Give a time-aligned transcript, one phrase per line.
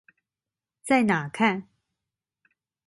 [0.81, 1.67] 在哪看？